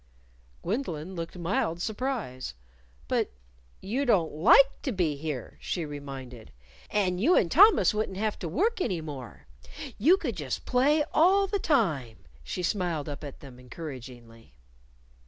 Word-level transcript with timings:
Gwendolyn 0.63 1.13
looked 1.15 1.37
mild 1.37 1.79
surprise. 1.79 2.55
"But 3.07 3.31
you 3.81 4.03
don't 4.03 4.33
like 4.33 4.81
to 4.81 4.91
be 4.91 5.15
here," 5.15 5.59
she 5.61 5.85
reminded. 5.85 6.51
"And 6.89 7.21
you 7.21 7.35
and 7.35 7.51
Thomas 7.51 7.93
wouldn't 7.93 8.17
have 8.17 8.39
to 8.39 8.49
work 8.49 8.81
any 8.81 8.99
more; 8.99 9.45
you 9.99 10.17
could 10.17 10.35
just 10.37 10.65
play 10.65 11.03
all 11.13 11.45
the 11.45 11.59
time." 11.59 12.25
She 12.43 12.63
smiled 12.63 13.07
up 13.07 13.23
at 13.23 13.41
them 13.41 13.59
encouragingly. 13.59 14.55